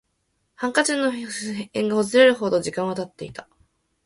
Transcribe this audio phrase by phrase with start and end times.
[0.55, 1.21] ハンカチの縁
[1.89, 3.47] がほつれるほど時間は経っていた